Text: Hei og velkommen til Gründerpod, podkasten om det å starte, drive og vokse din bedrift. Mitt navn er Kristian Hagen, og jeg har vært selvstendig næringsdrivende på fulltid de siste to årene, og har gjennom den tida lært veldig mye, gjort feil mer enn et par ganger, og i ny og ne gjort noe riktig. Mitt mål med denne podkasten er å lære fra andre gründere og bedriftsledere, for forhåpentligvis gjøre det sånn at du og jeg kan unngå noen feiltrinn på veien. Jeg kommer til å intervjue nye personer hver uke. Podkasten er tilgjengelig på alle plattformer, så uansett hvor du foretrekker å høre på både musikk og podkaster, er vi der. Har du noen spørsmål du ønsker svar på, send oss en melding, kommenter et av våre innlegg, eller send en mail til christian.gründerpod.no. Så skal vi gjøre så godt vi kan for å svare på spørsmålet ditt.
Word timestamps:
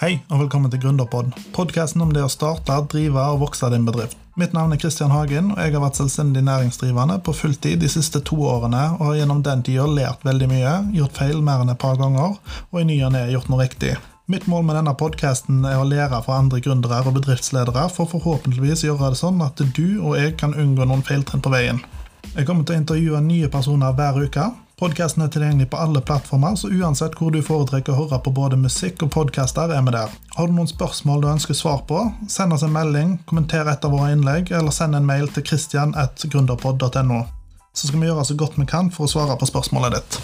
Hei 0.00 0.14
og 0.32 0.38
velkommen 0.40 0.70
til 0.72 0.80
Gründerpod, 0.80 1.34
podkasten 1.52 2.00
om 2.00 2.14
det 2.16 2.22
å 2.24 2.28
starte, 2.32 2.72
drive 2.88 3.20
og 3.34 3.42
vokse 3.42 3.68
din 3.68 3.82
bedrift. 3.84 4.14
Mitt 4.40 4.54
navn 4.56 4.72
er 4.72 4.80
Kristian 4.80 5.12
Hagen, 5.12 5.50
og 5.52 5.60
jeg 5.60 5.74
har 5.74 5.82
vært 5.82 6.00
selvstendig 6.00 6.40
næringsdrivende 6.46 7.18
på 7.20 7.34
fulltid 7.36 7.82
de 7.82 7.90
siste 7.92 8.22
to 8.24 8.38
årene, 8.48 8.80
og 8.96 9.10
har 9.10 9.18
gjennom 9.18 9.42
den 9.44 9.60
tida 9.66 9.84
lært 9.84 10.24
veldig 10.24 10.48
mye, 10.54 10.72
gjort 10.96 11.20
feil 11.20 11.44
mer 11.44 11.60
enn 11.60 11.74
et 11.74 11.82
par 11.84 12.00
ganger, 12.00 12.38
og 12.70 12.80
i 12.80 12.86
ny 12.88 12.96
og 13.04 13.12
ne 13.12 13.26
gjort 13.34 13.52
noe 13.52 13.60
riktig. 13.60 13.92
Mitt 14.32 14.48
mål 14.48 14.64
med 14.70 14.80
denne 14.80 14.96
podkasten 14.96 15.60
er 15.68 15.76
å 15.76 15.84
lære 15.84 16.24
fra 16.24 16.40
andre 16.40 16.64
gründere 16.64 17.04
og 17.04 17.18
bedriftsledere, 17.20 17.90
for 17.92 18.08
forhåpentligvis 18.08 18.86
gjøre 18.88 19.12
det 19.12 19.20
sånn 19.20 19.44
at 19.44 19.60
du 19.60 20.00
og 20.00 20.16
jeg 20.16 20.38
kan 20.40 20.56
unngå 20.56 20.88
noen 20.88 21.04
feiltrinn 21.04 21.44
på 21.44 21.52
veien. 21.52 21.84
Jeg 22.34 22.46
kommer 22.46 22.64
til 22.64 22.76
å 22.76 22.80
intervjue 22.80 23.22
nye 23.24 23.48
personer 23.52 23.94
hver 23.98 24.20
uke. 24.22 24.44
Podkasten 24.80 25.26
er 25.26 25.28
tilgjengelig 25.28 25.66
på 25.72 25.76
alle 25.76 26.00
plattformer, 26.00 26.54
så 26.56 26.70
uansett 26.72 27.18
hvor 27.18 27.34
du 27.34 27.42
foretrekker 27.44 27.92
å 27.92 28.06
høre 28.06 28.20
på 28.24 28.32
både 28.32 28.56
musikk 28.56 29.04
og 29.04 29.10
podkaster, 29.12 29.74
er 29.76 29.84
vi 29.84 29.92
der. 29.92 30.14
Har 30.38 30.48
du 30.48 30.56
noen 30.56 30.70
spørsmål 30.70 31.20
du 31.20 31.28
ønsker 31.34 31.58
svar 31.58 31.84
på, 31.90 32.06
send 32.32 32.56
oss 32.56 32.64
en 32.64 32.72
melding, 32.72 33.18
kommenter 33.28 33.68
et 33.68 33.84
av 33.84 33.92
våre 33.92 34.14
innlegg, 34.14 34.54
eller 34.56 34.72
send 34.72 34.96
en 34.96 35.08
mail 35.12 35.28
til 35.34 35.44
christian.gründerpod.no. 35.52 37.22
Så 37.76 37.90
skal 37.92 38.00
vi 38.00 38.08
gjøre 38.08 38.24
så 38.30 38.40
godt 38.40 38.56
vi 38.56 38.70
kan 38.72 38.88
for 38.94 39.04
å 39.04 39.14
svare 39.18 39.36
på 39.36 39.52
spørsmålet 39.52 39.98
ditt. 40.00 40.22